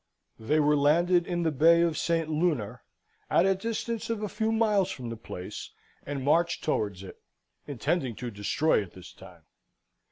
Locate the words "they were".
0.39-0.75